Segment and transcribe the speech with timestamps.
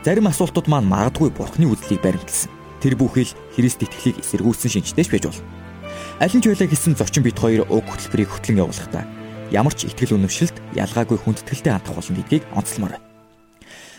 [0.00, 2.48] Зарим асуултууд маань магадгүй бурхны үзлийг баримталсан.
[2.80, 5.44] Тэр бүхэл Христ итгэлийг эсэргүүцсэн шинжтэйч байж болно.
[6.16, 9.04] Аль нь ч байлаа гэсэн зочин бит хоёр уг хөтөлбөрийг хөтлөн явуулахдаа
[9.52, 13.04] ямар ч итгэл үнэмшилт ялгаагүй хүндэтгэлтэй хандах болно гэдгийг онцлмоор байна.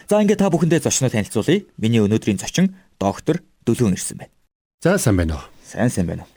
[0.10, 1.70] За ингээд та бүхэндээ зочноо танилцуулъя.
[1.78, 4.34] Миний өнөөдрийн зочин доктор Дөлөөн ирсэн байна.
[4.82, 5.46] За сайн байна уу?
[5.62, 6.34] Сайн сайн байна уу?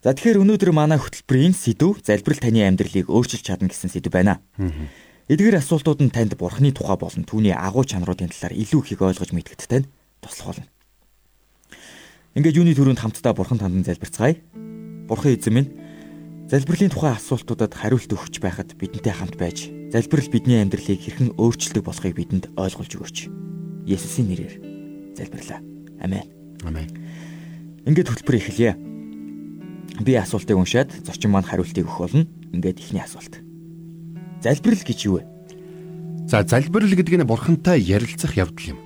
[0.00, 4.40] За тэгэхээр өнөөдөр манай хөтөлбөрийн сэдв залбирал таны амьдралыг өөрчилж чадна гэсэн сэдв байна.
[5.32, 9.64] Эдгээр асуултууд нь танд бурхны тухай болон түүний агуу чанаруудын талаар илүү их ойлгож мэдгэд
[9.64, 9.88] тань
[10.20, 10.68] туслах болно.
[12.36, 14.36] Ингээд юуны төрөнд хамтдаа бурхан танд залбирцгаая.
[15.08, 15.72] Бурхан эзэн минь
[16.52, 22.12] залбирлын тухай асуултуудад хариулт өгч байхад бидэнтэй хамт байж залбирал бидний амьдралыг хэрхэн өөрчилдөг болохыг
[22.12, 23.18] бидэнд ойлгуулж өгөөч.
[23.88, 25.64] Есүсийн нэрээр залбирлаа.
[26.04, 26.28] Амен.
[26.60, 26.92] Амен.
[27.88, 28.76] Ингээд хөтөлбөр эхэлье.
[29.96, 32.28] Би асуултыг уншаад зочин маань хариултыг өгөх болно.
[32.52, 33.40] Ингээд ихний асуулт.
[34.42, 35.26] Залбирал гэж юу вэ?
[36.26, 38.78] За залбирал гэдэг нь бурхантай ярилцах явдал юм.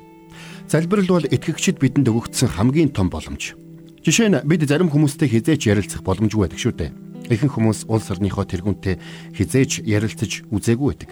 [0.68, 3.56] Залбирал бол итгэгчид бидэнд өгөгдсөн хамгийн том боломж.
[4.04, 6.90] Жишээ нь бид зарим хүмүүстэй хизээч ярилцах боломжгүй байдаг шүү дээ.
[7.32, 9.00] Ихэнх хүмүүс улс орныхоо тэргүүнтэй
[9.32, 11.10] хизээч ярилцаж үзээгүй байдаг.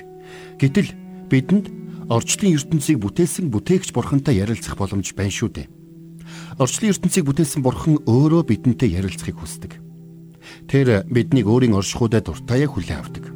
[0.60, 0.92] Гэтэл
[1.32, 1.66] бидэнд
[2.12, 5.66] орчлын ертөнцийг бүтээсэн бүтээгч бурхантай ярилцах боломж байна шүү дээ.
[6.60, 9.80] Орчлын ертөнцийг бүтээсэн бурхан өөрөө бидэнтэй ярилцахыг хүсдэг.
[10.70, 13.33] Тэр биднийг өөрийн оршихуйдаа дуртаяа хүлээн авдаг.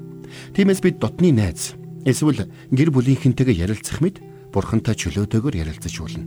[0.55, 6.25] Тиймээс бид дотны найз эсвэл гэр бүлийнхэнтэйгээ ярилцах мэд бурхантай чөлөөтэйгээр ярилцаж болно.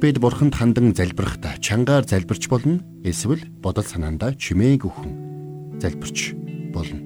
[0.00, 6.32] Бид бурханд хандан залбирахдаа чангаар залбирч болно эсвэл бодол санаандаа чимээг өхөн залбирч
[6.72, 7.00] болно.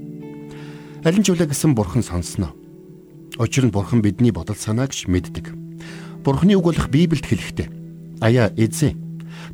[1.02, 2.54] Алин ч үлээ гэсэн бурхан сонсноо.
[3.38, 5.52] Учир нь бурхан бидний бодол санаагч мэддэг.
[6.22, 7.68] Бурханы үг болох Библиэд хэлэхдээ
[8.22, 8.96] аяа эзэн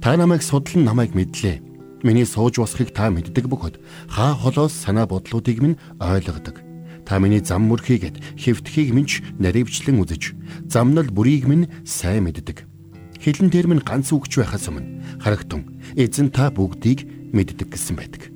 [0.01, 1.65] та намайг судлан намайг мэдлээ.
[2.05, 6.70] Миний сууж босхийг та мэддэг бөгөөд хаа холоос санаа бодлуудыг минь ойлгодог.
[7.11, 9.11] Та миний зам мөрхийгэд хэвтхийг минь
[9.43, 10.39] наривчлан үзэж,
[10.71, 12.71] замнал бүрийг минь сайн мэддэг.
[13.19, 18.31] Хилэн дээр минь ганц үгч байхаас өмнө харагтун эзэн та бүгдийг мэддэг гэсэн байдаг.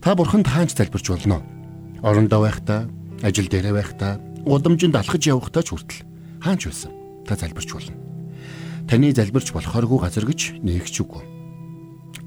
[0.00, 1.44] Та бурханд хаанч залбирч болно.
[2.00, 2.88] Орондоо байхдаа,
[3.20, 4.16] ажил дээрээ байхдаа,
[4.48, 6.00] удамжинд алхаж явахдаа ч хүртэл
[6.40, 6.96] хаанч байсан.
[7.28, 7.92] Та залбирч болно.
[8.88, 11.22] Таны залбирч болохооргүй газар гэж нээгч үгүй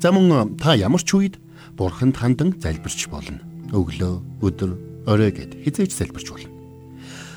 [0.04, 1.40] За мөн та ямар ч үед
[1.80, 3.40] бурханд хандан залбирч болно.
[3.72, 6.52] Өглөө, өдөр, орой гэд хизээж залбирч болно.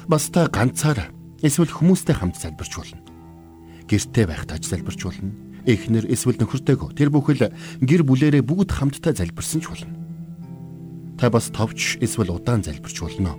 [0.06, 1.10] Бас та ганцаараа
[1.43, 3.00] эсвэл хүмүүстэй хамт залбирч болно.
[3.91, 5.34] Гэртээ байхдаа ч залбирч болно.
[5.66, 7.50] Эхнэр эсвэл нөхөртэйгөө тэр бүхэл
[7.82, 9.91] гэр бүлэрээ бүгд хамтдаа залбирсан ч болно.
[11.19, 13.34] Та бас товч эсвэл удаан залбирч болно.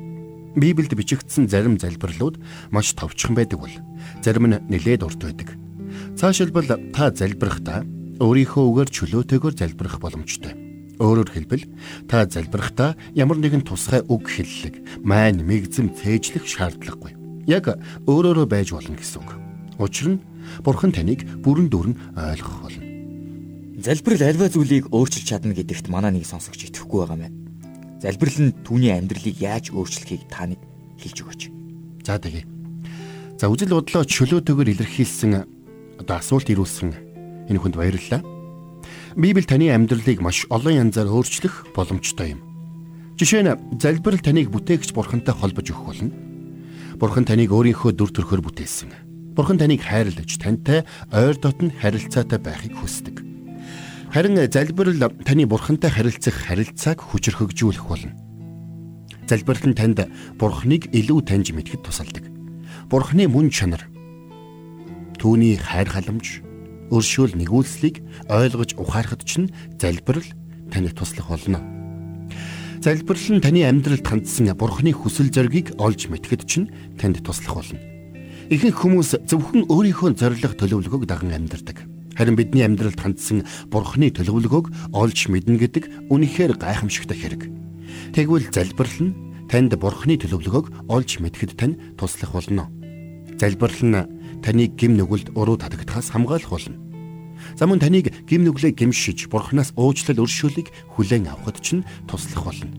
[0.57, 2.41] Библиэд бичигдсэн зарим залбирлууд
[2.73, 3.75] маш товчхон байдаг бол
[4.19, 5.55] зарим нь нэлээд урт байдаг.
[6.19, 7.85] Цаашилбал та залбирахдаа
[8.19, 10.66] өөрийнхөө үгээр чөлөөтэйгээр залбирах боломжтой.
[10.97, 11.65] Өөрөөр хэлбэл
[12.09, 17.13] та залбирахдаа ямар нэгэн тусгай үг хэллэг, майн мэгзэм цээжлэх шаардлагагүй.
[17.45, 17.77] Яг
[18.09, 19.31] өөрөөрөө байж болно гэсэн үг.
[19.77, 20.23] Учир нь
[20.65, 22.83] Бурхан таныг бүрэн дүүрэн ойлгох болно.
[23.77, 27.33] Залбирал альва зүйлийг өөрчилж чадна гэдэгт манай нэг сонсогч итгэхгүй байгаа мэн.
[28.01, 30.57] Залбирал нь түүний амьдралыг яаж өөрчлөхийг та нэг
[30.97, 31.41] хэлж өгөөч.
[32.01, 32.47] За тэгье.
[33.37, 35.31] За үжил бодлоо чөлөөтэйгээр илэрхийлсэн
[36.01, 37.07] одоо асуулт ирүүлсэн
[37.47, 38.21] Энэ хүнд баярлалаа.
[39.17, 42.45] Библи таны амьдралыг маш олон янзаар өөрчлөх боломжтой юм.
[43.17, 46.13] Жишээ нь залбирал таныг бүтээгч бурхантай холбож өгөх болно.
[47.01, 49.33] Бурхан таныг өөрийнхөө дүр төрхөөр бүтээсэн.
[49.33, 53.25] Бурхан таныг хайрлаж, тантай ойр дотн харилцаатай байхыг хүсдэг.
[54.13, 58.13] Харин залбирал таны бурхантай харилцах харилцааг хүчрхэгжүүлэх болно.
[59.25, 60.05] Залбирал нь танд
[60.37, 62.29] бурхныг илүү таньж мэдхэд тусалдаг.
[62.85, 63.81] Бурхны мөн чанар,
[65.17, 66.45] түүний хайр халамж,
[66.91, 70.27] өршөөл нэгүүлслийг ойлгож ухаарахд чинь залбирал
[70.71, 71.59] таныг туслах болно.
[72.81, 77.79] Залбирал нь таны амьдралд хандсан бурхны хүсэл зоригийг олж мэтгэд чинь танд туслах болно.
[78.47, 81.83] Ихэнх хүмүүс зөвхөн өөрийнхөө зориг төлөвлөгөөг даган амьдардаг.
[82.15, 87.43] Харин бидний амьдралд хандсан бурхны төлөвлөгөөг олж мэднэ гэдэг үнэхээр гайхамшигтай хэрэг.
[88.15, 89.15] Тэгвэл залбирал нь
[89.51, 92.71] танд бурхны төлөвлөгөөг олж мэтгэд тань туслах болно.
[93.35, 96.77] Залбирал нь таныг гим нүгэлд уруу татагдахаас хамгаалах болно.
[97.55, 102.73] За мөн таныг гим нүглээ гимшиж бурхнаас уучлал өршөөлийг хүлээн авахд чинь туслах болно.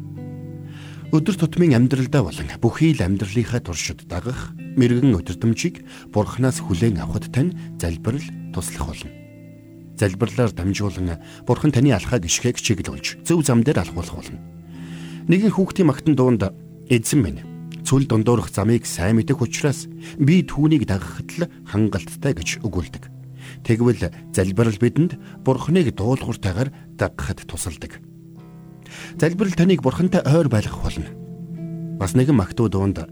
[1.09, 5.81] Өдөр тутмын амьдралдаа болон бүхий л амьдралынхаа туршид дагах мэрэгэн өдөртөмжийг
[6.13, 9.09] Бурханаас хүлээн авахд тань залбирал туслах болно.
[9.97, 11.17] Залбирлаар дамжуулан
[11.49, 14.37] Бурхан таны алхааг ишгээг чиглүүлж зөв зам дээр алхуулах болно.
[15.33, 16.53] Нэгэн хүүхдийн магтан дуунд
[16.93, 17.41] эзэн минь
[17.89, 19.89] цүл дундуурах замыг сайн мэдэх учраас
[20.21, 23.09] би түүнийг дагахад л хангалттай гэж өгүүлдэг.
[23.65, 26.69] Тэгвэл залбирал бидэнд Бурханыг дуулууртайгаар
[27.01, 28.05] дагахад тусалдаг.
[29.17, 31.09] Залбирал таныг бурхантай ойр байлгах болно.
[31.97, 33.09] Бас нэгэн магтуу дуунд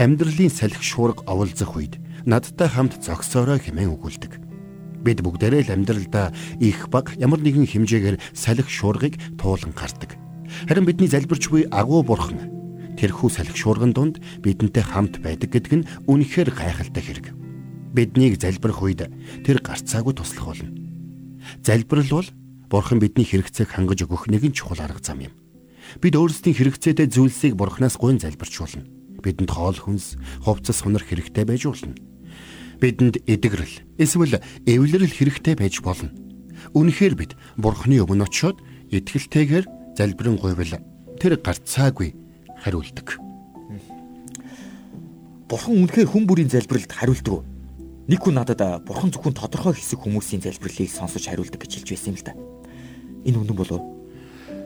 [0.00, 4.32] амьдралын салхи шуурга оволзох үед надтай хамт зогсоорой хэмээн өгүүлдэг.
[5.04, 6.32] Бид бүгдээрээ л амьдралдаа
[6.64, 10.16] их баг ямар нэгэн хэмжээгээр салхи шуургыг туулан гардаг.
[10.64, 12.53] Харин бидний залбирч буй агуу бурхан
[12.98, 17.26] тэрхүү салхи шуурган донд бидэнтэй хамт байдаг гэдг нь үнэхээр гайхалтай хэрэг.
[17.94, 19.06] Биднийг залбирх үед
[19.46, 20.70] тэр гарцаагүй туслах болно.
[21.62, 22.28] Залбирал бол
[22.70, 25.34] Бурхан бидний хэрэгцээг хангаж өгөх нэгэн чухал арга зам юм.
[26.00, 28.88] Бид өөрсдийн хэрэгцээтэй зүйлсийг Бурханаас гуйн залбирчулна.
[29.22, 31.94] Бидэнд хоол хүнс, хувцас хунар хэрэгтэй байж болно.
[32.80, 36.10] Бидэнд эдгэрэл, эсвэл эвлэрэл хэрэгтэй байж болно.
[36.74, 38.58] Үнэхээр бид Бурханы өмнө очиод
[38.90, 40.82] итгэлтэйгээр залбирэн гуйвал
[41.20, 42.23] тэр гарцаагүй
[42.64, 43.20] хариулдаг.
[45.44, 47.44] Бурхан үнэхээр хүн бүрийн залбиралд хариулдаг уу?
[48.08, 52.18] Нэг хүн надад бурхан зөвхөн тодорхой хэсэг хүмүүсийн залбирлыг сонсож хариулдаг гэж хэлж байсан юм
[52.20, 52.32] л да.
[53.28, 53.84] Энэ үнэн болов.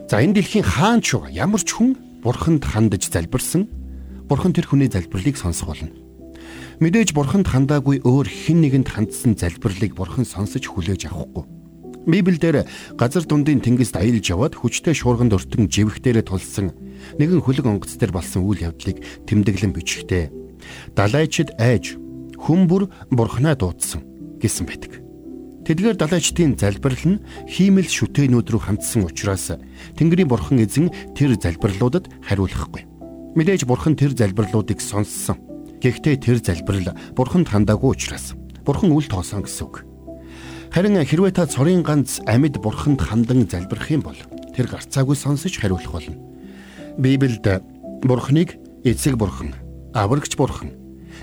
[0.07, 3.67] За энэ дэлхийн хаан ч ямар ч хүн бурханд хандаж залбирсан
[4.27, 5.91] бурхан тэр хүний залбирлыг сонсох болно.
[6.79, 11.43] Мэдээж бурханд хандаагүй өөр хэн нэгэнд хандсан залбирлыг бурхан сонсож хүлээж авахгүй.
[12.07, 16.71] Библиэлд газар дундын тэнгист аялж яваад хүчтэй шуурганд өртөн живэх дээрээ тулсан
[17.19, 20.31] нэгэн хөлөг онгоц төр болсон үйл явдлыг тэмдэглэн бичгтээ.
[20.95, 21.95] Далайчид айж
[22.39, 24.03] хүмүүр бурхнаа дуудсан
[24.39, 24.99] гэсэн байдаг.
[25.69, 29.53] Тэдгээр далайчдын залбирал нь хиймэл шүтээнүүд рүү хандсан учраас
[29.99, 32.89] Тэнгэрийн бурхан эзэн тэр залбирлуудад хариулахгүй.
[33.37, 35.37] Мэдээж бурхан тэр залбирлуудыг сонссон.
[35.77, 38.33] Гэхдээ тэр залбирал бурханд хандаагүй учраас
[38.65, 39.85] бурхан үл тоосон гэсэн үг.
[40.73, 44.17] Харин хэрвээ та цорын ганц амьд бурханд хандан залбирх юм бол
[44.57, 46.17] тэр гарцаагүй сонсож хариулах болно.
[46.97, 47.61] Библиэд
[48.03, 49.53] бурханыг эцэг бурхан,
[49.93, 50.73] аврагч бурхан,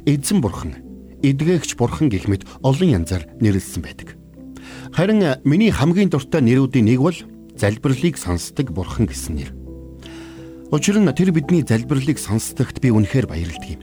[0.05, 0.77] эзэн бурхан,
[1.23, 4.17] эдгээгч бурхан гэх мэт олон янзаар нэрлсэн байдаг.
[4.93, 7.19] Харин миний хамгийн дуртай нэрүүдийн нэг бол
[7.57, 9.51] залбирлыг сонсдог бурхан гэсэн нэр.
[10.71, 13.83] Учир нь тэр бидний залбирлыг сонсдогт би үнэхээр баярлдаг юм.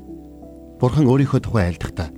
[0.80, 2.12] Бурхан өөрийнхөө тухай айлдахдаа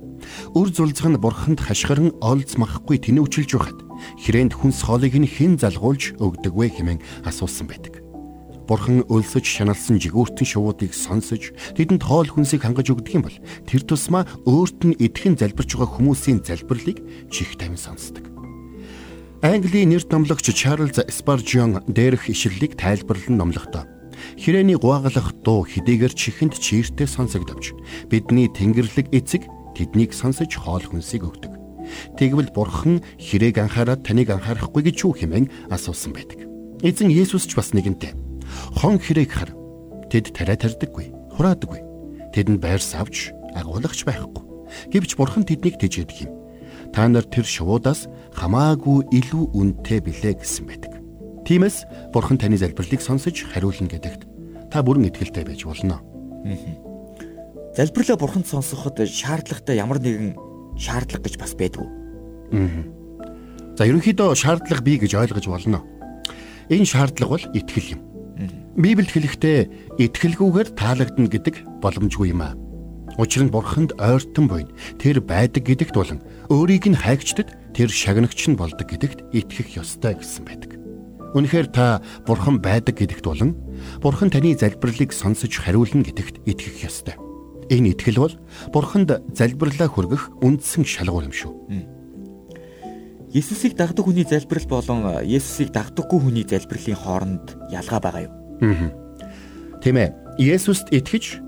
[0.54, 3.78] үр зулцх нь бурханд хашгиран олзмахгүй тэнүүчилж байхад
[4.26, 8.05] хүрээнд хүнс хоолыг нь хэн залгуулж өгдөг вэ хэмээн асуусан байдаг.
[8.66, 14.26] Бурхан өлсөж шаналсан жигүүртэн шувуудыг сонсож тэдэнд хоол хүнсийг хангаж өгдөг юм бол тэр тусмаа
[14.42, 16.98] өөрт нь идэхэн залбирч байгаа хүмүүсийн залбирлыг
[17.30, 18.26] чих тавин сонсдог.
[19.46, 23.86] Английн нэр номлогч Чарлз Спаржион дээрх ишлэлийг тайлбарлан номлохдоо
[24.36, 27.76] Хирээний гуайгалах дуу хэдийгээр чихэнд чииртэй сонсогдовч
[28.10, 29.44] бидний тэнгэрлэг эцэг
[29.76, 31.52] тэднийг сонсож хоол хүнсийг өгдөг.
[32.18, 36.48] Тэгвэл бурхан хэрээг анхаарад таныг анхаарахгүй гэж юу хэмээн асуусан байдаг.
[36.82, 38.25] Эзэн Есүс ч бас нэгэнтэй.
[38.76, 39.50] Хон хэрээг хар.
[40.10, 41.80] Тэд тариа тардаггүй, хураадаггүй.
[42.32, 44.44] Тэдэнд байрс авч агуулгач байхгүй.
[44.92, 46.46] Гэвч бурхан тэднийг тэжээдэг юм
[46.92, 50.92] та нар тэр шувуудаас хамаагүй илүү үнэтэй билээ гэсэн байдаг.
[51.44, 54.22] Тиймээс бурхан таны залбирлыг сонсож хариулна гэдэгт
[54.72, 56.00] та бүрэн итгэлтэй байж болно.
[57.76, 60.34] Залбирлаа бурханд сонсоход шаардлагатай ямар нэгэн
[60.80, 61.88] шаардлага гэж бас байдгүй.
[63.76, 65.84] За ерөнхийдөө шаардлага бий гэж ойлгож болно.
[66.72, 68.00] Энэ шаардлага бол итгэл юм.
[68.76, 69.58] Библиэд хэлэхдээ
[70.04, 72.52] итгэлгүйгээр таалагдана гэдэг боломжгүй юм аа.
[73.16, 74.68] Учир нь бурханд ойртон буйн
[75.00, 76.20] тэр байдаг гэдэгт болон
[76.52, 80.76] өөрийг нь хайгчдад тэр шагнагч нь болдог гэдэгт итгэх ёстой гэсэн байдаг.
[81.32, 83.56] Үнэхээр та бурхан байдаг гэдэгт болон
[84.04, 87.16] бурхан таны залбирлыг сонсож хариулна гэдэгт итгэх ёстой.
[87.72, 88.36] Энэ итгэл бол
[88.76, 91.52] бурханд залбирлаа хүргэх үндсэн шалгуур юм шүү.
[93.32, 98.45] Есүсийг дагдаг хүний залбирал болон Есүсийг дагдаггүй хүний залбирлын хооронд ялгаа байгаа юу?
[98.60, 98.90] Аа.
[99.82, 100.14] Тийм ээ.
[100.36, 101.46] Есүст итгэж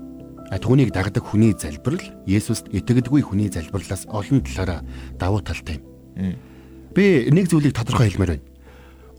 [0.49, 4.81] Түүнийг дагдаг хүний залбирал Есүст итгэдэггүй хүний залбирлаас олон талаараа
[5.21, 6.33] давуу талтай юм.
[6.97, 8.45] Би нэг зүйлийг тодорхой хэлмээр байна.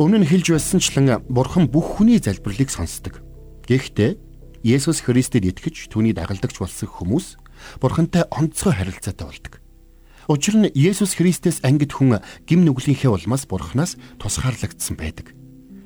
[0.02, 3.22] Өмнө нь хэлж байсанчлан Бурхан бүх хүний залбирлыг сонсдог.
[3.70, 4.18] Гэхдээ
[4.66, 7.38] Есүс Христэд итгэж түүний дагалдагч болсон хүмүүс
[7.78, 9.62] Бурхантай онцгой харилцаатай болдог.
[10.26, 15.30] Учир нь Есүс Христэс ангид хүн гим нүглийнхээ улмаас Бурханаас тусгаарлагдсан байдаг.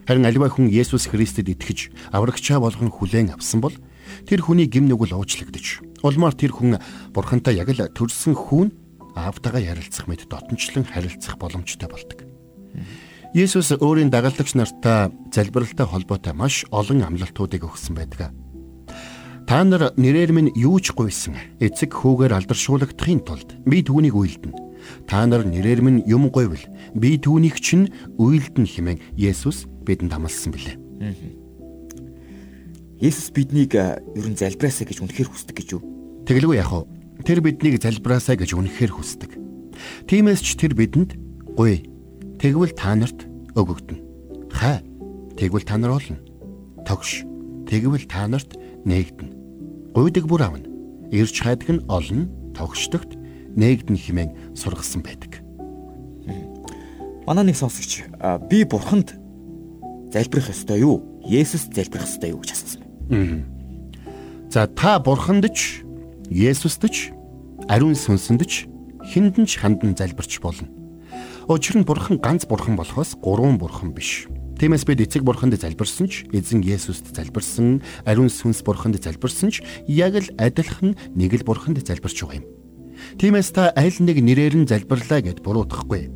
[0.05, 3.73] Харин аливаа хүн Есүс Христэд итгэж аврагчаа болгон хүлээн авсан бол
[4.29, 6.77] тэр хүний гим нүгэл уучлагдаж улмаар тэр хүн
[7.17, 8.69] бурхантай яг л төрсэн хүүн
[9.17, 12.29] аавтайгаа ярилцах мэд дотнчлон харилцах боломжтой болдог.
[13.33, 18.31] Есүс өөрийн дагалдагч нартаа залбиралтай холбоотой маш олон амлалтуудыг өгсөн байдаг.
[19.49, 24.57] Та нар нэрээр минь юу ч гуйсан эцэг хүүгээр алдаршуулгадахын тулд би түүнийг үйлдэнэ.
[25.09, 26.63] Та нар нэрээр минь юм гуйвал
[26.95, 30.77] би түүнийг чинь үйлдэн хэмээн Есүс бидэнд амласан билээ.
[33.05, 35.83] Есүс биднийг ерөн залбираасаа гэж үнэхээр хүсдэг гэж юу?
[36.25, 37.25] Тэгэлгүй яах вэ?
[37.29, 39.37] Тэр биднийг залбираасаа гэж үнэхээр хүсдэг.
[40.09, 41.15] Тиймээс ч тэр бидэнд
[41.53, 41.85] гуй.
[42.41, 44.03] Тэгвэл та нарт өгөгдөнө.
[44.51, 44.81] Хай.
[45.37, 46.19] Тэгвэл та нар олно.
[46.87, 47.27] Тогш.
[47.69, 49.93] Тэгвэл та нарт нээгдэнэ.
[49.95, 50.69] Гуйдаг бүр авна.
[51.11, 53.15] Ирж хайдаг нь олно, тогшдогт
[53.55, 55.43] нээгдэн хэмээн сургасан байдаг.
[57.27, 58.05] Манай нэг сонсогч
[58.51, 59.17] би бурханд
[60.15, 61.03] залбирах ёстой юу?
[61.27, 63.45] Есүс залбирах ёстой юу гэж асуусан байна.
[64.51, 65.83] За та бурханд ч
[66.31, 67.11] Есүст ч
[67.67, 68.71] ариун сүнсэнд ч
[69.03, 70.71] хиндэн ч хандан залбирч болно.
[71.51, 74.31] Учир нь бурхан ганц бурхан болохоос гурван бурхан биш.
[74.59, 80.15] Тиймээс бид эцэг бурханд залбирсан ч эзэн Есүст залбирсан, ариун сүнс бурханд залбирсан ч яг
[80.15, 82.47] л адилхан нэг л бурханд залбирч байгаа юм.
[83.19, 86.09] Тиймээс та аль нэг нэрээр нь залбирлаа гэд буруутгахгүй.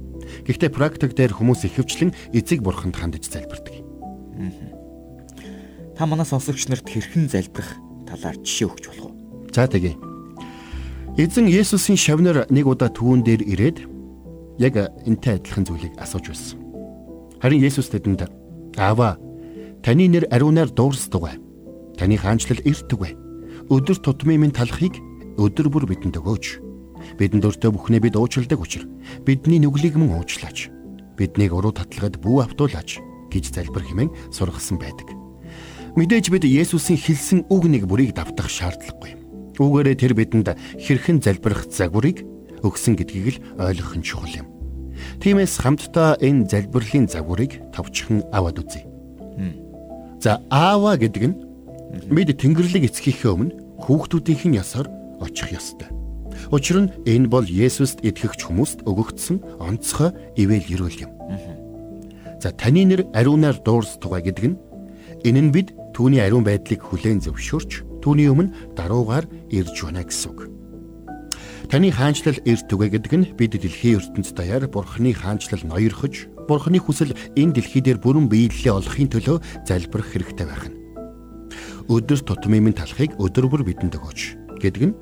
[0.46, 3.77] Гэхдээ практик дээр хүмүүс ихэвчлэн эцэг бурханд хандаж залбирдаг.
[5.98, 7.74] Та манай сонсогч нарт хэрхэн залбирах
[8.06, 9.14] талаар жишээ өгч болох уу?
[9.50, 9.98] За тэгье.
[11.18, 13.78] Эзэн Есүсийн шавнар нэг удаа түүн дээр ирээд
[14.62, 16.58] яг энтэй адилхан зүйлийг асууж байсан.
[17.42, 18.30] Харин Есүс тэдэнд
[18.78, 19.18] "Аава,
[19.82, 21.42] таны нэр ариунаар дуурсдаг.
[21.98, 23.18] Таны хаанчлал эртдэг.
[23.66, 24.94] Өдөр тутмын минь талахыг
[25.34, 26.46] өдөр бүр бидэнд өгөөч.
[27.18, 28.86] Бидэнд өртөө бүхнээ бид уучладаг учраас
[29.26, 30.70] бидний нүглийг мөн уучлаач.
[31.18, 33.02] Биднийг уруу татлагад бүү автуулаач"
[33.32, 35.08] гэж залбир хэмээн сургасан байдаг.
[35.96, 39.16] Мэдээж бид Есүсийн хэлсэн үг нэг бүрийг давтах шаардлагагүй.
[39.58, 42.22] Үүгээрээ тэр бидэнд хэрхэн залбирах загварыг
[42.62, 44.46] өгсөн гэдгийг л ойлгох нь чухал юм.
[45.18, 48.86] Тиймээс хамтдаа энэ залбирлын загварыг товчхон аваад үзье.
[50.22, 51.36] За аава гэдэг нь
[52.10, 54.86] бид Тэнгэрлэг эцгийнхээ өмнө хүүхдүүдийнх нь ясаар
[55.22, 55.90] очих ёстой.
[56.50, 61.12] Учир нь энэ бол Есүст итгэгч хүмүүст өгөгдсөн онцгой ивэл ерөөл юм.
[62.38, 64.56] За таны нэр ариунаар дуурстугай гэдэг нь
[65.26, 70.40] энэ нь бид түүний ариун байдлыг хүлээн зөвшөөрч түүний өмнө даруугаар ирж байна гэсэн үг.
[71.66, 77.12] Таны хаанчлал эрт түгэ гэдэг нь бид дэлхийн ертөнцид даяар Бурхны хаанчлал ноёрхож, Бурхны хүсэл
[77.34, 80.78] энэ дэлхий дээр бүрэн биелэлээ олохын төлөө залбирах хэрэгтэй байх нь.
[81.90, 84.20] Өдөр тутмын минь талахыг өдөр бүр бидэнд өгөөч
[84.62, 84.94] гэдэг нь.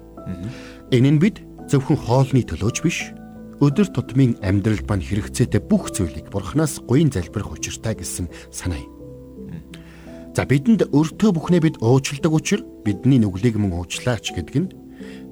[0.91, 3.13] Энэ нь бид зөвхөн хоолны төлөөч биш,
[3.61, 8.93] өдөр тутмын амьдралд мань хэрэгцээтэй бүх зүйлийг Бурханаас гуйн залбирах учиртай гэсэн санаа юм.
[10.37, 14.69] За бидэнд өртөө бүхнээ бид уучладаг учраас бидний нүглийг мөн уучлаач гэдэг нь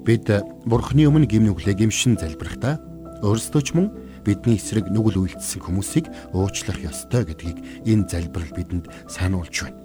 [0.05, 0.29] Бид
[0.69, 2.77] Бурхны өмнө гим нүглээ гимшин залбирахдаа
[3.25, 3.89] өөрсдөө ч мөн
[4.21, 7.57] бидний эсрэг нүгэл үйлдэлсэн хүмүүсийг уучлах ёстой гэдгийг
[7.89, 9.81] энэ залбирал бидэнд сануулж байна.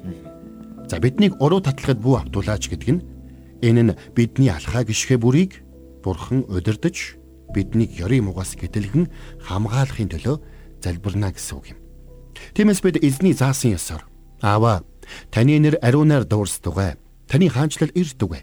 [0.85, 3.05] За биднийг уруу татлахад бүү автуулаач гэдэг нь
[3.65, 5.65] энэ нь бидний алхаа гიშгэ бүрийг
[6.05, 7.20] Бурхан удирдах
[7.55, 9.11] биднийг ёрийн мугаас гэтэлгэн
[9.47, 10.37] хамгаалахын төлөө
[10.83, 11.79] залбирна гэсэн үг юм.
[12.55, 14.07] Тиймээс бид эзний заасан ёсоор
[14.41, 14.85] Аава
[15.31, 16.97] таны нэр ариунаар дуурсдугай.
[17.29, 18.43] Таны хаанчлал ирдүгай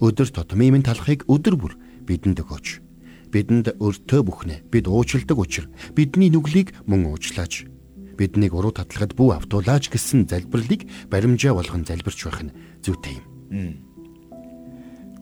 [0.00, 1.74] өдөр тутмын минь талахыг өдөр бүр
[2.04, 2.66] бидэнд өгөөч.
[3.32, 7.68] Бидэнд өртөө бүхнэ бид уучилдаг учраас бидний нүглийг мөн уучлаач.
[8.18, 13.24] Биднийг уруу татлахад бүү автуулаач гэсэн залбирлыг баримжаа болгон залбирч байх нь зүйтэй юм.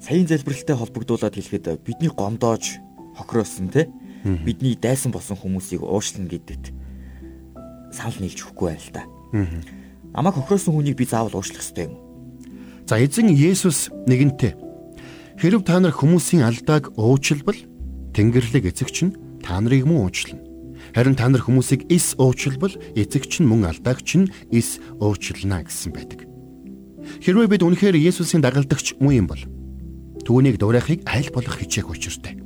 [0.00, 2.80] Саяын залбиралтай холбогдуулаад хэлэхэд бидний гомдоож
[3.16, 3.88] хохироосон те
[4.24, 6.70] бидний дайсан болсон хүмүүсийг уушлна гэдэгт
[7.90, 9.02] санал нийлж өгөхгүй байл та.
[10.12, 11.94] Намайг хохироосон хүнийг би заавал уушлах ёстой юм.
[12.86, 14.66] За эзэн Есүс нэгэнтээ
[15.36, 17.60] Хэрв та нар хүмүүсийн алдааг уучлбал
[18.16, 19.12] Тэнгэрлэг эцэгч нь
[19.44, 20.40] та нарыг мөн уучлна.
[20.96, 26.24] Харин та нар хүмүүсийг эс уучлбал эцэгч нь мөн алдаагч нь эс уучлана гэсэн байдаг.
[27.20, 29.42] Хэрвээ бид үнэхээр Есүсийн дагалдагч мөн юм бол
[30.24, 32.40] түүнийг дуурайхыг аль болох хичээх учиртай.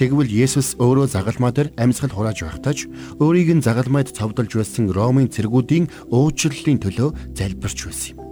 [0.00, 2.88] Тэгвэл Есүс өөрөө загалмаа дээр амьсгал хурааж байхдаач
[3.20, 8.24] өөрийг нь загалмайд цовдолж байсан Ромын цэргүүдийн уучлалын төлөө залбирч байсан юм.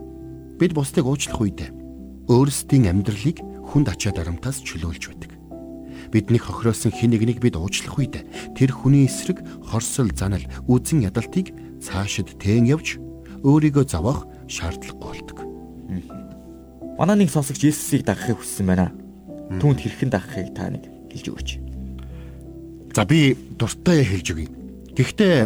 [0.57, 1.69] Бид бусдыг уучлах үедээ
[2.33, 5.37] өөрсдийн амьдралыг хүнд ачаа дарамтаас чөлөөлж байдаг.
[6.09, 8.17] Бидний хохироосон хэн нэгнийг бид уучлах үед
[8.57, 11.53] тэр хүний эсрэг хорсол занал үзэн ядалтыг
[11.85, 12.97] цаашид тээн явж
[13.45, 15.39] өөрийгөө зовоох шаардлагагүй болдог.
[16.97, 18.89] Манай нэг сонсогч Есүсийг дагахыг хүссэн байна.
[19.61, 21.51] Түүнд хэрхэн дагахыг та нэг хэлж өгөөч.
[22.95, 24.49] За би дуртай хэлж өгье.
[24.97, 25.37] Гэхдээ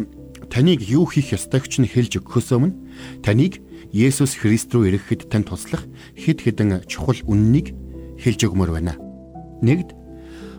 [0.48, 2.76] таныг юу хийх ёстойг ч нь хэлж өгөхөөс өмнө
[3.24, 3.60] таныг
[3.92, 5.84] Есүс Христ рүү ирэхэд тань туслах
[6.16, 7.76] хэд хэдэн чухал үннийг
[8.16, 8.96] хэлж өгмөр байна.
[9.60, 9.92] Нэгд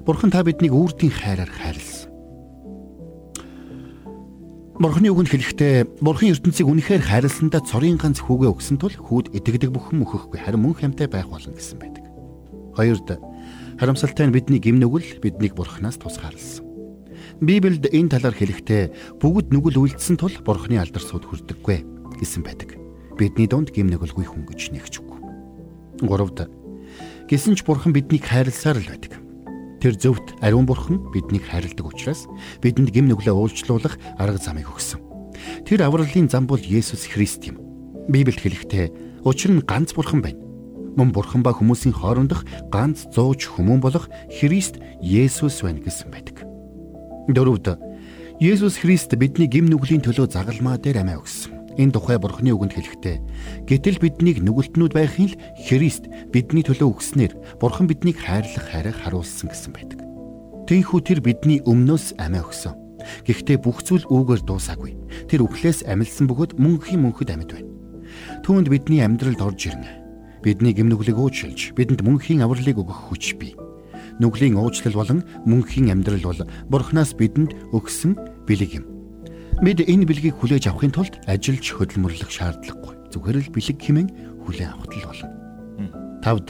[0.05, 2.13] Бурхан та биднийг үрдийн хайраар хайрлсан.
[4.77, 10.01] Бурхны үгэнд хэлэхдээ Бурхан ертөнцийг үнэхээр хайрласандаа цорын ганц хүүгээ өгсөн тул хүүд итгэдэг бүхэн
[10.01, 12.03] мөхөхгүй харин мөн хамтай байх болно гэсэн байдаг.
[12.74, 13.07] Хоёрд
[13.80, 16.65] харамсалтай нь бидний гим нүгэл биднийг Бурханаас тусгаарлсан.
[17.42, 21.84] Библиэд энэ талаар хэлэхдээ бүгд нүгэл үйлдсэн тул Бурханы алдар сууд хүрдэггүй
[22.22, 22.77] гэсэн байдаг.
[23.18, 25.20] Бидний дунд гим нүгэлгүй хүн гэж нэгчгүй.
[26.06, 26.50] Гуравд
[27.27, 29.24] гисэн ч Бурхан биднийг хайрласаар л байдаг.
[29.84, 32.24] Тэр зөвхт ариун бурхан биднийг хайрладаг учраас
[32.63, 35.03] бидэнд гим нүглээ уулчлуулах арга замыг өгсөн.
[35.68, 37.60] Тэр авралын зам бол Есүс Христ юм.
[38.08, 38.86] Библиэд хэлэхдээ
[39.27, 40.42] учир нь ганц бурхан байна.
[40.93, 46.45] Мөн бурхан ба хүмүүсийн хоорондох ганц зууч хүмүүн болох Христ Есүс байна гэсэн байдаг.
[47.33, 47.79] Дөрөвд
[48.43, 51.63] Есүс Христ бидний гим нүглийн төлөө загалмаа дээр амиа өгсөн.
[51.77, 53.17] Энэ тухай Бурхны үгэнд хэлэхдээ
[53.65, 59.71] гэтэл биднийг нүгэлтнүүд байхын л Христ бидний төлөө өгснээр Бурхан биднийг хайрлах хайрыг харуулсан гэсэн
[59.73, 60.00] байдаг.
[60.69, 62.77] Тэнхүү тэр бидний өмнөөс амиа өгсөн.
[63.25, 64.93] Гэхдээ бүх зүйл үүгээр дуусаагүй.
[65.27, 67.71] Тэр үхлээс амилсан бөгөөд мөнхийн мөнхөд амьд байна.
[68.45, 70.02] Түүнд бидний амьдралд орж ирнэ.
[70.43, 73.55] Бидний гимнүглийг уучлж, бидэнд мөнхийн авралыг өгөх хүч бий.
[74.19, 78.85] Нүглийн уучлал болон мөнхийн амьдрал бол Бурханаас бидэнд өгсөн бэлэг юм.
[79.63, 82.93] Бид энэ бэлгийг хүлээж авахын тулд ажиллаж хөдөлмөрлөх шаардлагагүй.
[83.15, 84.09] Зүгээр л бэлэг хэмээн
[84.43, 85.31] хүлээн авах л болно.
[86.19, 86.50] Тавд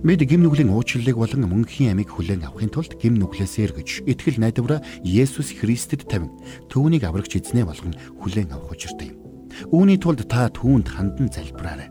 [0.00, 4.80] Бид гим нүглийн уучлалыг болон мөнхийн амийг хүлээн авахын тулд гим нүглээсээр гэж итгэл найдвараа
[5.04, 6.32] Есүс Христэд тавин
[6.72, 9.20] түүнийг аврагч эзнээ болгон хүлээн авах учиртай юм.
[9.68, 11.89] Үүний тулд та түүнд хандан залбираарай.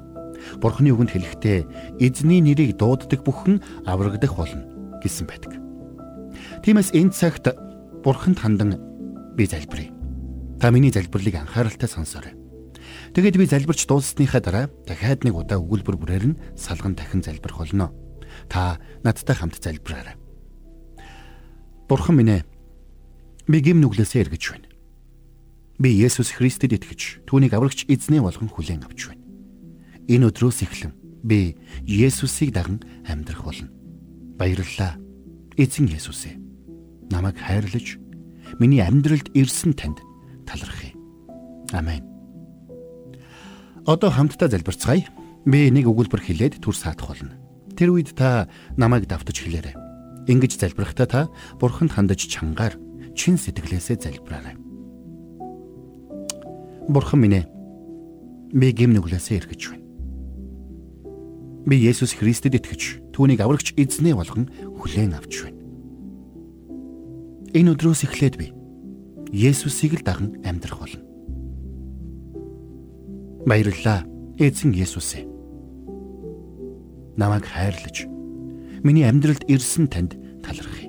[0.58, 1.60] Бурхны үгэнд хэлэхдээ
[2.02, 4.66] эзний нэрийг дууддаг бүхэн аврагдах болно
[5.06, 5.54] гэсэн байдаг.
[6.66, 7.46] Тиймээс энэ цагт
[8.04, 8.80] Бурханд хандан
[9.36, 9.92] би залбирая.
[10.60, 12.36] Та миний залбирлыг анхааралтай сонсоорой.
[13.14, 17.92] Тэгэд би залбирч дууссныхаа дараа дахиад нэг удаа өгүүлбэр бүрээр нь салган дахин залбирх болно.
[18.48, 20.16] Та надтай хамт залбираарай.
[21.88, 22.44] Бурхан минь ээ.
[23.48, 24.68] Би гим нүглээсээ эргэж байна.
[25.80, 29.24] Би Есүс Христэд итгэж түүнийг аврагч эзнээ болгон хүлээн авч байна.
[30.10, 31.54] Энэ өдрөөс эхлэн би
[31.86, 33.70] Есүсийг даган амьдрах болно.
[34.42, 34.98] Баярлалаа.
[35.54, 36.42] Эзэн Есүс ээ.
[37.14, 38.02] Намайг хайрлаж
[38.58, 40.02] миний амьдралд ирсэн танд
[40.50, 40.98] талархъя.
[41.78, 42.02] Амен.
[43.86, 45.06] Одоо хамтдаа залбирцгаая.
[45.46, 47.38] Би нэг өгүүлбэр хэлээд түр саадах болно.
[47.78, 48.50] Тэр үед та
[48.82, 49.78] намайг давтаж хэлээрэй.
[50.26, 51.22] Ингэж залбирахдаа та
[51.62, 52.82] бурханд хандаж чангаар
[53.14, 54.58] чин сэтгэлээсээ залбираарай.
[56.90, 57.46] Бурхан минь ээ.
[58.58, 59.89] Би гим нүглээсээ эргэж байна.
[61.68, 64.48] Би Есүс Христэд итгэж түүнийг аврагч эзнээ болгон
[64.80, 65.60] хүлээн авч байна.
[67.52, 68.54] Энэ өдрөөс эхлээд би
[69.34, 71.04] Есүсийг л даган амьдрах болно.
[73.46, 74.08] Баярлалаа.
[74.40, 75.28] Эзэн Есүс ээ.
[77.20, 78.08] Намайг хайрлаж
[78.88, 80.88] миний амьдралд ирсэн танд талархъя.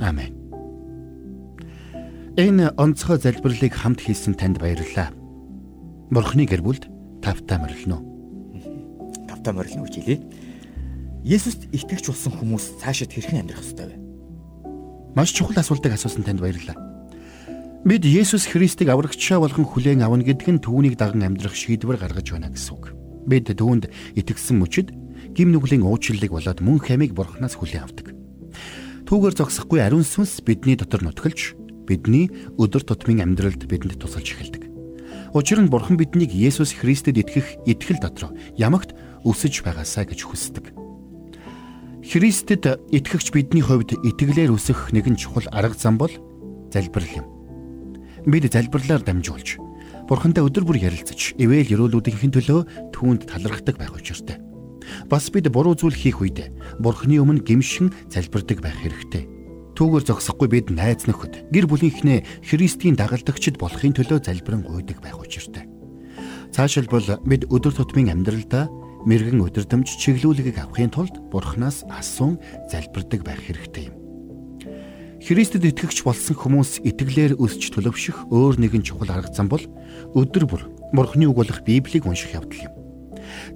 [0.00, 0.32] Амен.
[2.40, 5.12] Энэ онцгой залбирлыг хамт хийсэн танд баярлалаа.
[6.08, 6.88] Бурхны гэр бүлд
[7.20, 8.07] тавтаа морилно.
[9.48, 10.20] Тавтаа морилно гэж хэлээ.
[11.24, 13.96] Есүст итгэж болсон хүмүүс цаашид хэрхэн амьдрах ёстой вэ?
[15.16, 16.76] Маш чухал асуултыг асуусан танд баярлалаа.
[17.80, 22.52] Бид Есүс Христийг аврагчаа болгон хүлээн авна гэдэг нь түүнийг даган амьдрах шийдвэр гаргаж байна
[22.52, 22.92] гэсэн үг.
[23.24, 23.88] Бид түүнд
[24.20, 24.92] итгэсэн мөчид
[25.32, 28.12] гим нүглийн уучлалыг болоод мөн хамиг бурхнаас хүлээн авдаг.
[29.08, 31.56] Түүгээр зогсохгүй ариун сүнс бидний дотор нутгалж
[31.88, 32.28] бидний
[32.60, 34.68] өдөр тутмын амьдралд бидэнд тусалж эхэлдэг.
[35.32, 38.92] Учир нь бурхан биднийг Есүс Христэд итгэх итгэл дотор ямагт
[39.24, 40.74] өсөж байгаасаа гэж хүсдэг.
[42.04, 46.12] Христэд итгэгч бидний хувьд итгэлээр өсөх нэгэн чухал арга зам бол
[46.72, 47.26] залбирал юм.
[48.24, 49.58] Бид залбирлаар дамжуулж
[50.08, 54.40] Бурхантай өдөр бүр ярилцаж, ивэл өрөөлүүдийн төлөө түүнд талархдаг байх учиртай.
[55.04, 56.48] Бас бид буруу зүйл хийх үед
[56.80, 59.28] Бурханы өмнө гимшин залбирдаг байх хэрэгтэй.
[59.76, 65.68] Түүгээр зогсохгүй бид найз нөхөд, гэр бүлийнхнээ Христийн дагалдагчд болохын төлөө залбирэн гуйдаг байх учиртай.
[66.56, 68.64] Цаашилбал бид өдөр тутмын амьдралдаа
[69.06, 73.96] мэрэгэн өдөрдөмж чиглүүлгийг авахын тулд Бурханаас асуун залбирдаг байх хэрэгтэй юм.
[75.18, 79.62] Христэд итгэгч болсон хүмүүс итгэлээр өсч төлөвшөх өөр нэгэн чухал арга зам бол
[80.14, 80.62] өдөр бүр
[80.94, 82.72] Бурханы үг болох Библийг унших явдал юм.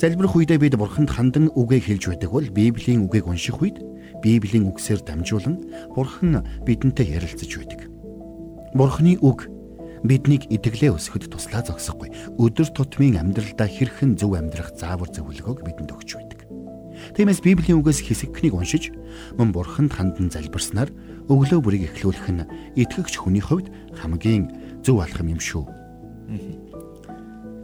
[0.03, 3.79] Залбирх үедээ бид Бурханд хандан үгээ хэлж байдаг бол Библийн үгийг унших үед
[4.21, 5.57] Библийн үгсээр дамжуулан
[5.95, 7.89] Бурхан бидэнтэй ярилцаж байдаг.
[8.75, 9.52] Бурханы үг
[10.03, 12.11] биднийг итгэлээ өсгөхөд туслаа зогсохгүй.
[12.39, 16.41] Өдөр тутмын амьдралдаа хэрхэн зөв амьдрах заавар зөвлөгөөг бидэнд өгч байдаг.
[17.17, 18.95] Тиймээс Библийн үгээс хэсэгхнийг уншиж
[19.37, 20.91] мөн бурханд хандан залбирснаар
[21.27, 22.47] өглөө бүрийг эхлүүлэх нь
[22.79, 24.51] итгэгч хүний хувьд хамгийн
[24.87, 25.67] зөв алхам юм шүү.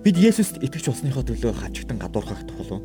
[0.03, 2.83] Бид Есүст итгэж болсныхоо төлөө хавчигдан гадуурхах тухал уу?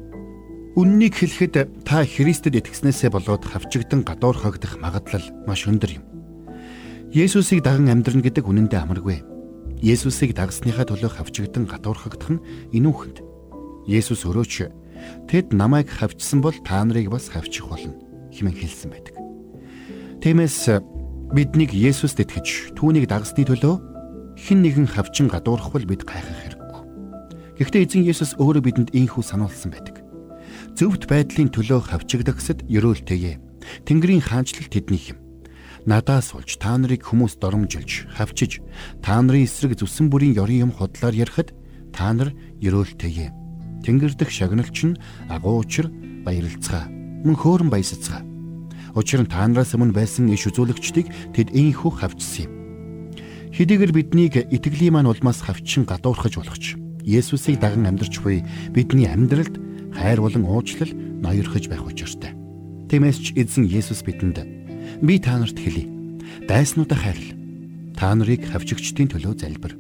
[0.74, 6.04] Үннийг хэлэхэд та Христэд итгэснээсээ болоод хавчигдан гадуурхагдах магадлал маш өндөр юм.
[7.14, 9.33] Есүсийг даган амьдрна гэдэг үнэндээ амаргүй.
[9.84, 13.20] Есүсийг дагсныхаа төлөө хавчигдан гадуурхагдах нь инүүхэнд.
[13.84, 14.72] Есүс өөрөө ч
[15.28, 17.92] тэд намайг хавчсан бол та нарыг бас хавчих болно
[18.32, 19.20] хэмээн хэлсэн байдаг.
[20.24, 20.80] Тиймээс
[21.36, 23.76] биднийг Есүст итгэж түүнийг дагсны төлөө
[24.40, 27.60] хэн нэгэн хавчин гадуурхвал бид гайхах хэрэггүй.
[27.60, 30.00] Гэхдээ эзэн Есүс өөрөө бидэнд ийхүү сануулсан байдаг.
[30.80, 33.44] Зөвхт байдлын төлөө хавчигдагсад ерөөлтэйе.
[33.84, 35.23] Тэнгэрийн хаанчлал тэднийх юм
[35.86, 38.64] надаас болж та нарыг хүмүүс доромжилж, хавчиж,
[39.04, 41.52] та нарын эсрэг зүсэн бүрийн ёрын юм хотлоор ярихад
[41.92, 42.32] та нар
[42.64, 43.32] ерөөлтэйе.
[43.84, 45.92] Тэнгэр дэх шагналч нь агуу учир
[46.24, 46.88] баярлцгаа.
[47.28, 48.24] Мөн хөөрөн баясацгаа.
[48.96, 52.52] Учир нь та нараас өмнө байсан иш үзүүлэгчдийг тэд ийхүү хавчсан юм.
[53.52, 56.80] Хэдийгээр биднийг итгэлийн маань улмаас хавчин гадуурхаж болгоч.
[57.04, 58.42] Есүсийг даган амьдарч буй
[58.72, 59.60] бидний амьдралд
[59.92, 60.90] хайр болон уучлал
[61.22, 62.34] ноёрхож байх учиртай.
[62.88, 64.63] Тиймээс ч эзэн Есүс бидэнд
[65.04, 65.84] Би та нарт хэлье.
[66.48, 67.36] Дайснуудаа хайрл.
[67.92, 69.76] Та нарыг хавчигчдын төлөө залбир.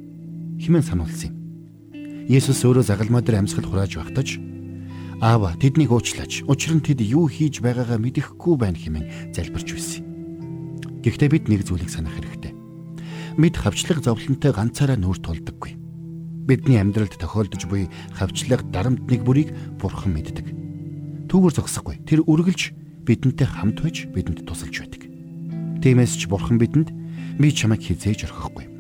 [0.59, 2.27] Химэн сануулсан юм.
[2.27, 4.43] Есүс өөрөө загалмаа дээр амьсгал хурааж багтаж
[5.23, 6.43] Аава тэднийг уучлаач.
[6.43, 10.03] Учир нь тэд юу хийж байгаагаа мэдэхгүй байна хэмээн залбирч байсан.
[10.99, 12.51] Гэхдээ бид нэг зүйлийг санах хэрэгтэй.
[13.39, 15.79] Бид хавчлаг зовлонтой ганцаараа нүүр тулдаггүй.
[16.43, 20.51] Бидний амьдралд тохиолдож буй хавчлаг дарамт нэг бүрийг бурхан мэддэг.
[21.31, 22.03] Түүгээр зогсохгүй.
[22.03, 22.75] Тэр үргэлж
[23.07, 25.02] бидэнтэй хамт байж бидэнд тусалж байдаг.
[25.83, 26.95] Тиймээс ч бурхан бидэнд
[27.43, 28.71] би чамайг хизээж орхихгүй.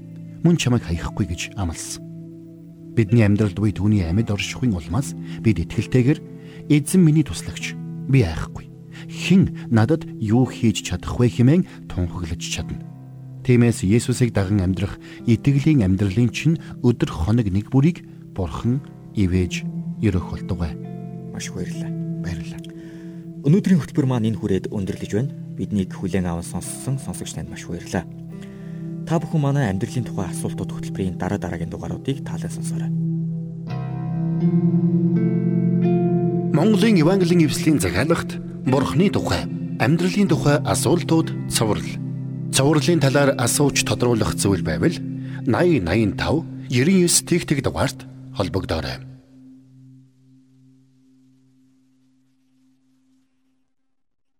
[0.47, 1.99] Мөн чамайг хаяхгүй гэж амласан.
[2.95, 5.11] Бидний амьдралд буй түүний амьд оршихуйн улмаас
[5.43, 6.23] бид итгэлтэйгээр
[6.71, 7.75] эзэн миний туслагч
[8.07, 8.71] би айхгүй.
[9.11, 12.79] Хэн надад юу хийж чадах вэ хэмээн тунхаглаж чадна.
[13.43, 14.95] Тиймээс Есүсийг даган амьдрах
[15.27, 18.79] итгэлийн амьдралын чинь өдөр хоног нэг бүрийг бурхан
[19.11, 19.67] ивэж
[19.99, 20.71] өрөх болтугай.
[21.35, 21.91] Маш баярлалаа.
[21.91, 22.02] Баярлалаа.
[23.43, 28.07] Өнөөдрийн хөтөлбөр маань энэ хүрээд өндөрлөж байна биднийг хүлээн аван сонссон сонсогч танд маш баярлалаа.
[29.03, 32.87] Та бүхэн манай амьдралын тухай асуултууд хөтөлбөрийн дараа дараагийн дугааруудыг таалан сонсоорой.
[36.55, 39.43] Монголын Евангелийн эвслийн захиалагт Бурхны тухай,
[39.75, 41.91] амьдралын тухай асуултууд цоврал.
[42.55, 44.95] Цоврлын талаар асууж тодруулах зүйл байвал
[45.43, 48.07] 8085 99 тэгтэг дугаард
[48.39, 49.12] холбогдоорой.